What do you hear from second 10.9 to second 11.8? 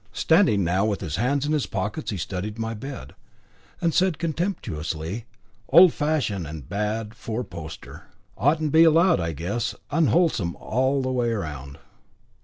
the way round."